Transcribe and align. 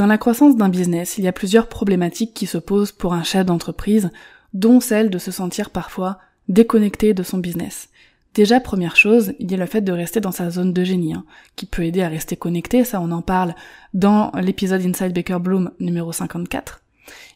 Dans 0.00 0.06
la 0.06 0.16
croissance 0.16 0.56
d'un 0.56 0.70
business, 0.70 1.18
il 1.18 1.24
y 1.24 1.28
a 1.28 1.32
plusieurs 1.32 1.68
problématiques 1.68 2.32
qui 2.32 2.46
se 2.46 2.56
posent 2.56 2.90
pour 2.90 3.12
un 3.12 3.22
chef 3.22 3.44
d'entreprise, 3.44 4.10
dont 4.54 4.80
celle 4.80 5.10
de 5.10 5.18
se 5.18 5.30
sentir 5.30 5.68
parfois 5.68 6.16
déconnecté 6.48 7.12
de 7.12 7.22
son 7.22 7.36
business. 7.36 7.90
Déjà, 8.32 8.60
première 8.60 8.96
chose, 8.96 9.34
il 9.38 9.50
y 9.50 9.54
a 9.54 9.58
le 9.58 9.66
fait 9.66 9.82
de 9.82 9.92
rester 9.92 10.20
dans 10.20 10.32
sa 10.32 10.48
zone 10.48 10.72
de 10.72 10.84
génie, 10.84 11.12
hein, 11.12 11.26
qui 11.54 11.66
peut 11.66 11.84
aider 11.84 12.00
à 12.00 12.08
rester 12.08 12.34
connecté, 12.34 12.82
ça 12.82 12.98
on 12.98 13.10
en 13.10 13.20
parle 13.20 13.54
dans 13.92 14.32
l'épisode 14.40 14.80
Inside 14.86 15.12
Baker 15.12 15.36
Bloom 15.38 15.70
numéro 15.80 16.12
54. 16.12 16.80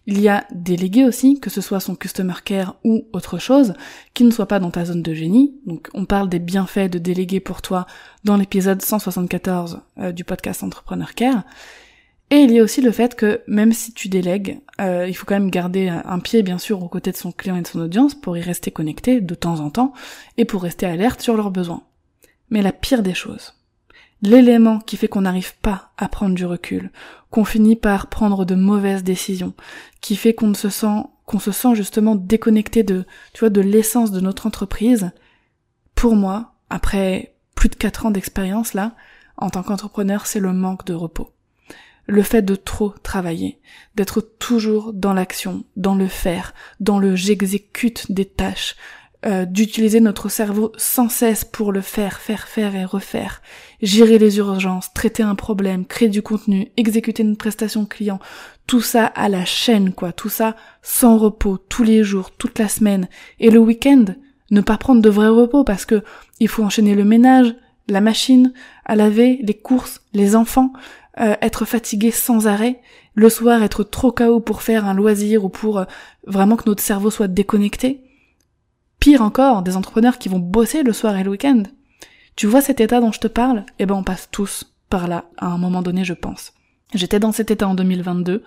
Il 0.07 0.19
y 0.23 0.31
a 0.31 0.47
délégué 0.51 1.05
aussi, 1.05 1.41
que 1.41 1.51
ce 1.51 1.61
soit 1.61 1.81
son 1.81 1.95
customer 1.95 2.41
care 2.43 2.77
ou 2.83 3.05
autre 3.13 3.37
chose, 3.37 3.75
qui 4.15 4.25
ne 4.25 4.31
soit 4.31 4.49
pas 4.49 4.59
dans 4.59 4.71
ta 4.71 4.87
zone 4.87 5.03
de 5.03 5.13
génie. 5.13 5.55
Donc 5.67 5.91
on 5.93 6.07
parle 6.07 6.31
des 6.31 6.39
bienfaits 6.39 6.91
de 6.91 6.99
déléguer 6.99 7.41
pour 7.41 7.61
toi 7.61 7.87
dans 8.25 8.39
l'épisode 8.39 8.81
174 8.81 9.81
euh, 9.99 10.13
du 10.13 10.25
podcast 10.25 10.63
Entrepreneur 10.63 11.15
Care. 11.15 11.45
Et 12.35 12.39
il 12.39 12.51
y 12.51 12.59
a 12.59 12.65
aussi 12.65 12.81
le 12.81 12.91
fait 12.91 13.15
que 13.15 13.43
même 13.47 13.73
si 13.73 13.93
tu 13.93 14.09
délègues, 14.09 14.59
euh, 14.81 15.07
il 15.07 15.15
faut 15.15 15.25
quand 15.25 15.37
même 15.37 15.53
garder 15.53 15.89
un 15.89 16.19
pied 16.19 16.43
bien 16.43 16.59
sûr 16.59 16.83
aux 16.83 16.89
côtés 16.89 17.13
de 17.13 17.17
son 17.17 17.31
client 17.31 17.55
et 17.55 17.63
de 17.63 17.67
son 17.69 17.79
audience 17.79 18.17
pour 18.17 18.37
y 18.37 18.41
rester 18.41 18.73
connecté 18.73 19.21
de 19.21 19.35
temps 19.37 19.61
en 19.61 19.71
temps 19.71 19.93
et 20.37 20.45
pour 20.45 20.65
rester 20.65 20.85
alerte 20.85 21.23
sur 21.23 21.37
leurs 21.37 21.53
besoins. 21.53 21.85
Mais 22.51 22.61
la 22.61 22.73
pire 22.73 23.05
des 23.05 23.15
choses, 23.15 23.55
l'élément 24.21 24.81
qui 24.81 24.97
fait 24.97 25.07
qu'on 25.07 25.21
n'arrive 25.21 25.55
pas 25.59 25.93
à 25.97 26.09
prendre 26.09 26.35
du 26.35 26.45
recul, 26.45 26.91
qu'on 27.31 27.45
finit 27.45 27.77
par 27.77 28.09
prendre 28.09 28.45
de 28.45 28.57
mauvaises 28.57 29.05
décisions, 29.05 29.55
qui 30.01 30.17
fait 30.17 30.35
qu'on 30.35 30.55
se 30.55 30.71
sent 30.71 31.05
qu'on 31.27 31.39
se 31.39 31.53
sent 31.53 31.77
justement 31.77 32.17
déconnecté 32.17 32.83
de 32.83 33.05
tu 33.33 33.39
vois 33.39 33.51
de 33.51 33.61
l'essence 33.61 34.11
de 34.11 34.19
notre 34.19 34.49
entreprise, 34.49 35.13
pour 35.95 36.17
moi, 36.17 36.55
après 36.69 37.37
plus 37.55 37.69
de 37.69 37.77
4 37.77 38.07
ans 38.07 38.11
d'expérience 38.11 38.75
là, 38.75 38.97
en 39.37 39.51
tant 39.51 39.63
qu'entrepreneur, 39.63 40.27
c'est 40.27 40.41
le 40.41 40.53
manque 40.53 40.85
de 40.85 40.95
repos 40.95 41.31
le 42.07 42.23
fait 42.23 42.43
de 42.43 42.55
trop 42.55 42.91
travailler, 43.03 43.61
d'être 43.95 44.21
toujours 44.21 44.93
dans 44.93 45.13
l'action, 45.13 45.65
dans 45.77 45.95
le 45.95 46.09
faire, 46.09 46.55
dans 46.81 46.99
le 46.99 47.17
j'exécute 47.17 48.13
des 48.13 48.27
tâches, 48.27 48.77
euh, 49.27 49.47
d'utiliser 49.47 50.01
notre 50.01 50.29
cerveau 50.29 50.73
sans 50.77 51.09
cesse 51.09 51.47
pour 51.47 51.73
le 51.73 51.81
faire, 51.81 52.21
faire, 52.21 52.47
faire 52.47 52.77
et 52.77 52.85
refaire, 52.85 53.41
gérer 53.81 54.19
les 54.19 54.37
urgences, 54.37 54.93
traiter 54.93 55.23
un 55.23 55.35
problème, 55.35 55.87
créer 55.87 56.11
du 56.11 56.21
contenu, 56.21 56.71
exécuter 56.77 57.23
une 57.23 57.39
prestation 57.39 57.87
client, 57.87 58.19
tout 58.67 58.83
ça 58.83 59.07
à 59.07 59.31
la 59.31 59.47
chaîne, 59.47 59.95
quoi, 59.95 60.13
tout 60.13 60.29
ça 60.29 60.57
sans 60.83 61.17
repos, 61.17 61.57
tous 61.57 61.85
les 61.85 62.05
jours, 62.05 62.33
toute 62.33 62.59
la 62.59 62.69
semaine, 62.69 63.09
et 63.41 63.51
le 63.51 63.61
week-end, 63.61 64.05
ne 64.51 64.61
pas 64.61 64.77
prendre 64.77 65.01
de 65.01 65.09
vrai 65.09 65.29
repos 65.29 65.65
parce 65.65 65.87
que 65.87 66.03
il 66.39 66.49
faut 66.49 66.63
enchaîner 66.63 66.95
le 66.95 67.05
ménage, 67.05 67.55
la 67.89 68.03
machine 68.03 68.53
à 68.85 68.95
laver, 68.95 69.39
les 69.43 69.55
courses, 69.55 70.03
les 70.13 70.37
enfants, 70.37 70.73
euh, 71.21 71.37
être 71.41 71.65
fatigué 71.65 72.11
sans 72.11 72.47
arrêt, 72.47 72.81
le 73.15 73.29
soir 73.29 73.63
être 73.63 73.85
trop 73.85 74.11
KO 74.11 74.41
pour 74.41 74.63
faire 74.63 74.87
un 74.87 74.95
loisir 74.95 75.45
ou 75.45 75.49
pour 75.49 75.79
euh, 75.79 75.85
vraiment 76.27 76.57
que 76.57 76.69
notre 76.69 76.83
cerveau 76.83 77.11
soit 77.11 77.29
déconnecté. 77.29 78.03
Pire 78.99 79.23
encore, 79.23 79.63
des 79.63 79.77
entrepreneurs 79.77 80.19
qui 80.19 80.29
vont 80.29 80.39
bosser 80.39 80.83
le 80.83 80.93
soir 80.93 81.17
et 81.17 81.25
le 81.25 81.31
week-end. 81.31 81.63
Tu 82.37 82.47
vois 82.47 82.61
cet 82.61 82.81
état 82.81 83.01
dont 83.01 83.13
je 83.13 83.21
te 83.21 83.29
parle? 83.29 83.65
Eh 83.79 83.87
ben 83.87 83.95
on 83.95 84.03
passe 84.03 84.29
tous 84.31 84.75
par 84.91 85.07
là 85.07 85.27
à 85.37 85.47
un 85.47 85.59
moment 85.59 85.83
donné, 85.83 86.05
je 86.05 86.15
pense. 86.15 86.53
J'étais 86.95 87.21
dans 87.21 87.33
cet 87.33 87.51
état 87.51 87.69
en 87.69 87.75
2022. 87.75 88.43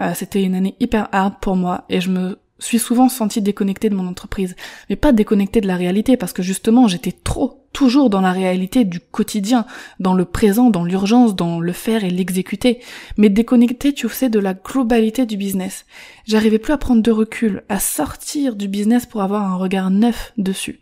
Euh, 0.00 0.12
c'était 0.14 0.42
une 0.42 0.54
année 0.54 0.76
hyper 0.80 1.08
hard 1.12 1.34
pour 1.40 1.56
moi 1.56 1.84
et 1.88 2.00
je 2.00 2.10
me 2.10 2.38
suis 2.64 2.78
souvent 2.78 3.08
senti 3.08 3.42
déconnecté 3.42 3.90
de 3.90 3.94
mon 3.94 4.06
entreprise. 4.06 4.56
Mais 4.88 4.96
pas 4.96 5.12
déconnecté 5.12 5.60
de 5.60 5.66
la 5.66 5.76
réalité, 5.76 6.16
parce 6.16 6.32
que 6.32 6.42
justement, 6.42 6.88
j'étais 6.88 7.12
trop, 7.12 7.66
toujours 7.72 8.10
dans 8.10 8.20
la 8.20 8.32
réalité 8.32 8.84
du 8.84 9.00
quotidien, 9.00 9.66
dans 10.00 10.14
le 10.14 10.24
présent, 10.24 10.70
dans 10.70 10.84
l'urgence, 10.84 11.34
dans 11.34 11.60
le 11.60 11.72
faire 11.72 12.04
et 12.04 12.10
l'exécuter. 12.10 12.80
Mais 13.16 13.28
déconnecté, 13.28 13.92
tu 13.92 14.08
sais, 14.08 14.28
de 14.28 14.38
la 14.38 14.54
globalité 14.54 15.26
du 15.26 15.36
business. 15.36 15.86
J'arrivais 16.26 16.58
plus 16.58 16.72
à 16.72 16.78
prendre 16.78 17.02
de 17.02 17.10
recul, 17.10 17.62
à 17.68 17.78
sortir 17.78 18.56
du 18.56 18.68
business 18.68 19.06
pour 19.06 19.22
avoir 19.22 19.42
un 19.42 19.56
regard 19.56 19.90
neuf 19.90 20.32
dessus. 20.36 20.80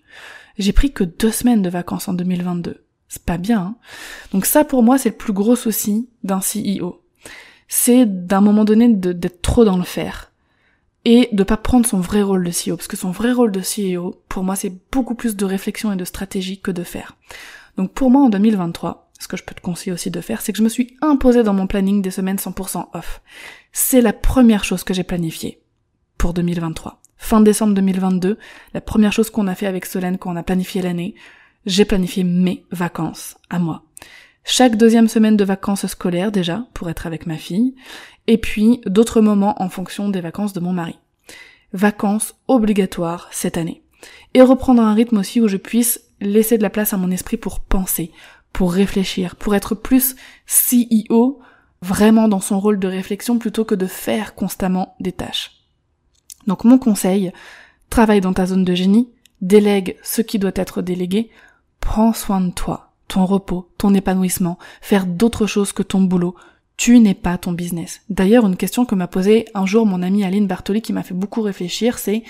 J'ai 0.58 0.72
pris 0.72 0.92
que 0.92 1.04
deux 1.04 1.32
semaines 1.32 1.62
de 1.62 1.70
vacances 1.70 2.08
en 2.08 2.12
2022. 2.12 2.84
C'est 3.08 3.24
pas 3.24 3.38
bien, 3.38 3.60
hein 3.60 3.76
Donc 4.32 4.46
ça, 4.46 4.64
pour 4.64 4.82
moi, 4.82 4.98
c'est 4.98 5.08
le 5.10 5.16
plus 5.16 5.32
gros 5.32 5.56
souci 5.56 6.08
d'un 6.22 6.40
CEO. 6.40 7.02
C'est 7.66 8.04
d'un 8.06 8.40
moment 8.40 8.64
donné 8.64 8.88
d'être 8.88 9.42
trop 9.42 9.64
dans 9.64 9.76
le 9.76 9.84
faire 9.84 10.29
et 11.05 11.28
de 11.33 11.43
pas 11.43 11.56
prendre 11.56 11.87
son 11.87 12.00
vrai 12.00 12.22
rôle 12.22 12.44
de 12.44 12.50
CEO 12.50 12.77
parce 12.77 12.88
que 12.88 12.97
son 12.97 13.11
vrai 13.11 13.33
rôle 13.33 13.53
de 13.53 13.61
CEO 13.61 14.22
pour 14.28 14.43
moi 14.43 14.56
c'est 14.56 14.72
beaucoup 14.93 15.15
plus 15.15 15.37
de 15.37 15.44
réflexion 15.44 15.93
et 15.93 15.97
de 15.97 16.05
stratégie 16.05 16.61
que 16.61 16.71
de 16.71 16.83
faire. 16.83 17.16
Donc 17.77 17.93
pour 17.93 18.11
moi 18.11 18.22
en 18.22 18.28
2023, 18.28 19.11
ce 19.19 19.28
que 19.28 19.37
je 19.37 19.44
peux 19.44 19.55
te 19.55 19.61
conseiller 19.61 19.93
aussi 19.93 20.11
de 20.11 20.21
faire, 20.21 20.41
c'est 20.41 20.53
que 20.53 20.59
je 20.59 20.65
me 20.65 20.69
suis 20.69 20.97
imposé 21.03 21.43
dans 21.43 21.55
mon 21.55 21.66
planning 21.66 22.03
des 22.03 22.11
semaines 22.11 22.37
100% 22.37 22.88
off. 22.94 23.21
C'est 23.72 24.00
la 24.00 24.12
première 24.12 24.65
chose 24.65 24.84
que 24.84 24.94
j'ai 24.94 25.05
planifiée 25.05 25.62
pour 26.19 26.34
2023. 26.34 27.00
Fin 27.17 27.41
décembre 27.43 27.75
2022, 27.75 28.38
la 28.72 28.81
première 28.81 29.12
chose 29.12 29.31
qu'on 29.31 29.47
a 29.47 29.55
fait 29.55 29.67
avec 29.67 29.84
Solène 29.84 30.17
quand 30.17 30.32
on 30.32 30.37
a 30.37 30.43
planifié 30.43 30.81
l'année, 30.81 31.15
j'ai 31.67 31.84
planifié 31.84 32.25
mes 32.25 32.65
vacances 32.71 33.37
à 33.50 33.59
moi. 33.59 33.84
Chaque 34.44 34.77
deuxième 34.77 35.09
semaine 35.09 35.37
de 35.37 35.44
vacances 35.44 35.87
scolaires 35.87 36.32
déjà, 36.32 36.67
pour 36.72 36.88
être 36.88 37.06
avec 37.06 37.27
ma 37.27 37.37
fille, 37.37 37.75
et 38.30 38.38
puis 38.38 38.80
d'autres 38.86 39.20
moments 39.20 39.60
en 39.60 39.68
fonction 39.68 40.08
des 40.08 40.20
vacances 40.20 40.52
de 40.52 40.60
mon 40.60 40.72
mari. 40.72 40.96
Vacances 41.72 42.36
obligatoires 42.46 43.28
cette 43.32 43.58
année. 43.58 43.82
Et 44.34 44.41
reprendre 44.41 44.80
un 44.80 44.94
rythme 44.94 45.18
aussi 45.18 45.41
où 45.41 45.48
je 45.48 45.56
puisse 45.56 46.00
laisser 46.20 46.56
de 46.56 46.62
la 46.62 46.70
place 46.70 46.94
à 46.94 46.96
mon 46.96 47.10
esprit 47.10 47.36
pour 47.36 47.58
penser, 47.58 48.12
pour 48.52 48.72
réfléchir, 48.72 49.34
pour 49.34 49.56
être 49.56 49.74
plus 49.74 50.14
CEO, 50.46 51.40
vraiment 51.82 52.28
dans 52.28 52.38
son 52.38 52.60
rôle 52.60 52.78
de 52.78 52.86
réflexion 52.86 53.40
plutôt 53.40 53.64
que 53.64 53.74
de 53.74 53.86
faire 53.86 54.36
constamment 54.36 54.94
des 55.00 55.12
tâches. 55.12 55.64
Donc 56.46 56.62
mon 56.62 56.78
conseil, 56.78 57.32
travaille 57.90 58.20
dans 58.20 58.32
ta 58.32 58.46
zone 58.46 58.64
de 58.64 58.76
génie, 58.76 59.10
délègue 59.40 59.96
ce 60.04 60.22
qui 60.22 60.38
doit 60.38 60.52
être 60.54 60.82
délégué, 60.82 61.30
prends 61.80 62.12
soin 62.12 62.40
de 62.40 62.52
toi, 62.52 62.92
ton 63.08 63.26
repos, 63.26 63.72
ton 63.76 63.92
épanouissement, 63.92 64.56
faire 64.80 65.06
d'autres 65.06 65.48
choses 65.48 65.72
que 65.72 65.82
ton 65.82 66.00
boulot, 66.00 66.36
tu 66.80 66.98
n'es 66.98 67.12
pas 67.12 67.36
ton 67.36 67.52
business. 67.52 68.00
D'ailleurs, 68.08 68.46
une 68.46 68.56
question 68.56 68.86
que 68.86 68.94
m'a 68.94 69.06
posée 69.06 69.44
un 69.52 69.66
jour 69.66 69.84
mon 69.84 70.00
amie 70.00 70.24
Aline 70.24 70.46
Bartoli 70.46 70.80
qui 70.80 70.94
m'a 70.94 71.02
fait 71.02 71.12
beaucoup 71.12 71.42
réfléchir, 71.42 71.98
c'est 71.98 72.22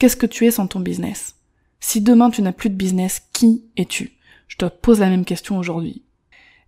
qu'est-ce 0.00 0.16
que 0.16 0.26
tu 0.26 0.46
es 0.46 0.50
sans 0.50 0.66
ton 0.66 0.80
business? 0.80 1.36
Si 1.78 2.00
demain 2.00 2.28
tu 2.30 2.42
n'as 2.42 2.50
plus 2.50 2.70
de 2.70 2.74
business, 2.74 3.22
qui 3.32 3.66
es-tu? 3.76 4.14
Je 4.48 4.56
te 4.56 4.64
pose 4.64 4.98
la 4.98 5.10
même 5.10 5.24
question 5.24 5.58
aujourd'hui. 5.58 6.02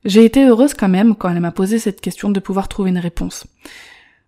J'ai 0.04 0.24
été 0.24 0.44
heureuse 0.44 0.72
quand 0.72 0.88
même 0.88 1.16
quand 1.16 1.28
elle 1.28 1.40
m'a 1.40 1.50
posé 1.50 1.80
cette 1.80 2.00
question 2.00 2.30
de 2.30 2.38
pouvoir 2.38 2.68
trouver 2.68 2.90
une 2.90 2.98
réponse. 2.98 3.48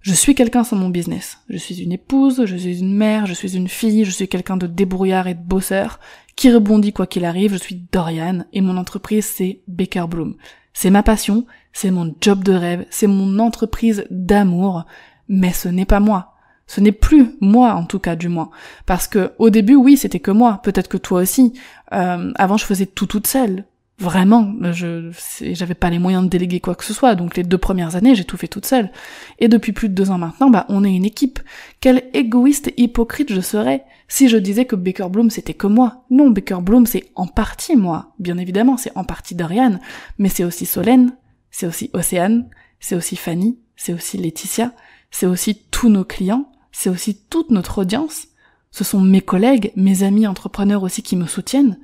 Je 0.00 0.12
suis 0.12 0.34
quelqu'un 0.34 0.64
sans 0.64 0.74
mon 0.74 0.88
business. 0.88 1.38
Je 1.48 1.56
suis 1.56 1.80
une 1.80 1.92
épouse, 1.92 2.46
je 2.46 2.56
suis 2.56 2.80
une 2.80 2.96
mère, 2.96 3.26
je 3.26 3.34
suis 3.34 3.56
une 3.56 3.68
fille, 3.68 4.06
je 4.06 4.10
suis 4.10 4.26
quelqu'un 4.26 4.56
de 4.56 4.66
débrouillard 4.66 5.28
et 5.28 5.34
de 5.34 5.40
bosseur, 5.40 6.00
qui 6.34 6.50
rebondit 6.50 6.92
quoi 6.92 7.06
qu'il 7.06 7.24
arrive, 7.24 7.52
je 7.52 7.62
suis 7.62 7.80
Dorian, 7.92 8.44
et 8.52 8.60
mon 8.60 8.76
entreprise 8.76 9.26
c'est 9.26 9.60
Baker 9.68 10.06
Bloom. 10.10 10.34
C'est 10.80 10.90
ma 10.90 11.02
passion, 11.02 11.44
c'est 11.72 11.90
mon 11.90 12.14
job 12.20 12.44
de 12.44 12.52
rêve, 12.52 12.86
c'est 12.88 13.08
mon 13.08 13.40
entreprise 13.40 14.04
d'amour, 14.10 14.84
mais 15.28 15.52
ce 15.52 15.68
n'est 15.68 15.84
pas 15.84 15.98
moi. 15.98 16.34
Ce 16.68 16.80
n'est 16.80 16.92
plus 16.92 17.34
moi 17.40 17.72
en 17.72 17.84
tout 17.84 17.98
cas 17.98 18.14
du 18.14 18.28
moins. 18.28 18.50
Parce 18.86 19.08
que 19.08 19.32
au 19.40 19.50
début 19.50 19.74
oui 19.74 19.96
c'était 19.96 20.20
que 20.20 20.30
moi, 20.30 20.60
peut-être 20.62 20.86
que 20.86 20.96
toi 20.96 21.22
aussi. 21.22 21.52
Euh, 21.92 22.30
avant 22.36 22.56
je 22.56 22.64
faisais 22.64 22.86
tout 22.86 23.06
toute 23.06 23.26
seule. 23.26 23.64
Vraiment, 24.00 24.54
je 24.70 25.10
j'avais 25.40 25.74
pas 25.74 25.90
les 25.90 25.98
moyens 25.98 26.22
de 26.22 26.28
déléguer 26.28 26.60
quoi 26.60 26.76
que 26.76 26.84
ce 26.84 26.94
soit, 26.94 27.16
donc 27.16 27.36
les 27.36 27.42
deux 27.42 27.58
premières 27.58 27.96
années 27.96 28.14
j'ai 28.14 28.24
tout 28.24 28.36
fait 28.36 28.46
toute 28.46 28.64
seule. 28.64 28.92
Et 29.40 29.48
depuis 29.48 29.72
plus 29.72 29.88
de 29.88 29.94
deux 29.94 30.12
ans 30.12 30.18
maintenant, 30.18 30.50
bah 30.50 30.66
on 30.68 30.84
est 30.84 30.94
une 30.94 31.04
équipe. 31.04 31.40
Quel 31.80 32.04
égoïste 32.14 32.72
hypocrite 32.76 33.32
je 33.32 33.40
serais 33.40 33.84
si 34.06 34.28
je 34.28 34.36
disais 34.36 34.66
que 34.66 34.76
Baker 34.76 35.08
Bloom 35.10 35.30
c'était 35.30 35.54
que 35.54 35.66
moi. 35.66 36.04
Non, 36.10 36.30
Baker 36.30 36.60
Bloom 36.62 36.86
c'est 36.86 37.10
en 37.16 37.26
partie 37.26 37.74
moi. 37.74 38.12
Bien 38.20 38.38
évidemment, 38.38 38.76
c'est 38.76 38.96
en 38.96 39.02
partie 39.02 39.34
Dorian, 39.34 39.80
mais 40.16 40.28
c'est 40.28 40.44
aussi 40.44 40.64
Solène, 40.64 41.16
c'est 41.50 41.66
aussi 41.66 41.90
Océane, 41.92 42.48
c'est 42.78 42.94
aussi 42.94 43.16
Fanny, 43.16 43.58
c'est 43.74 43.94
aussi 43.94 44.16
Laetitia, 44.16 44.74
c'est 45.10 45.26
aussi 45.26 45.64
tous 45.72 45.88
nos 45.88 46.04
clients, 46.04 46.52
c'est 46.70 46.88
aussi 46.88 47.18
toute 47.28 47.50
notre 47.50 47.78
audience. 47.78 48.28
Ce 48.70 48.84
sont 48.84 49.00
mes 49.00 49.22
collègues, 49.22 49.72
mes 49.74 50.04
amis 50.04 50.28
entrepreneurs 50.28 50.84
aussi 50.84 51.02
qui 51.02 51.16
me 51.16 51.26
soutiennent. 51.26 51.78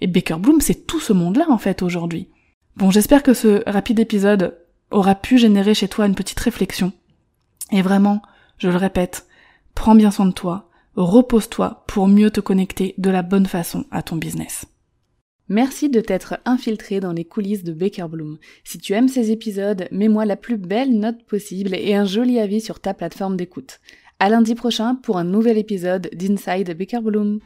Et 0.00 0.06
Baker 0.06 0.36
Bloom, 0.38 0.60
c'est 0.60 0.86
tout 0.86 1.00
ce 1.00 1.12
monde-là 1.12 1.46
en 1.48 1.58
fait 1.58 1.82
aujourd'hui. 1.82 2.28
Bon, 2.76 2.90
j'espère 2.90 3.22
que 3.22 3.34
ce 3.34 3.62
rapide 3.68 3.98
épisode 3.98 4.58
aura 4.90 5.14
pu 5.14 5.38
générer 5.38 5.74
chez 5.74 5.88
toi 5.88 6.06
une 6.06 6.14
petite 6.14 6.40
réflexion. 6.40 6.92
Et 7.72 7.82
vraiment, 7.82 8.22
je 8.58 8.68
le 8.68 8.76
répète, 8.76 9.26
prends 9.74 9.94
bien 9.94 10.10
soin 10.10 10.26
de 10.26 10.32
toi, 10.32 10.68
repose-toi 10.94 11.84
pour 11.86 12.08
mieux 12.08 12.30
te 12.30 12.40
connecter 12.40 12.94
de 12.98 13.10
la 13.10 13.22
bonne 13.22 13.46
façon 13.46 13.84
à 13.90 14.02
ton 14.02 14.16
business. 14.16 14.66
Merci 15.48 15.88
de 15.88 16.00
t'être 16.00 16.38
infiltré 16.44 16.98
dans 16.98 17.12
les 17.12 17.24
coulisses 17.24 17.62
de 17.62 17.72
Baker 17.72 18.06
Bloom. 18.10 18.38
Si 18.64 18.78
tu 18.78 18.94
aimes 18.94 19.08
ces 19.08 19.30
épisodes, 19.30 19.86
mets-moi 19.92 20.24
la 20.24 20.36
plus 20.36 20.56
belle 20.56 20.98
note 20.98 21.22
possible 21.24 21.74
et 21.74 21.94
un 21.94 22.04
joli 22.04 22.40
avis 22.40 22.60
sur 22.60 22.80
ta 22.80 22.94
plateforme 22.94 23.36
d'écoute. 23.36 23.80
À 24.18 24.28
lundi 24.28 24.54
prochain 24.54 24.96
pour 24.96 25.18
un 25.18 25.24
nouvel 25.24 25.56
épisode 25.56 26.10
d'Inside 26.12 26.76
Baker 26.76 27.00
Bloom. 27.00 27.38